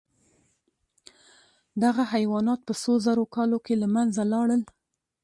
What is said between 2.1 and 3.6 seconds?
حیوانات په څو زرو کالو